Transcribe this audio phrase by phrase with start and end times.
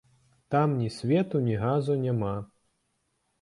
[0.47, 2.33] Там ні свету, ні газу няма.